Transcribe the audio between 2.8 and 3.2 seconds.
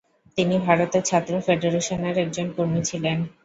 ছিলেন।